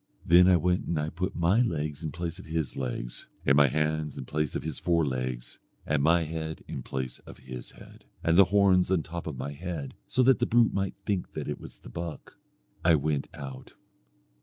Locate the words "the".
8.35-8.45, 10.39-10.47, 11.77-11.89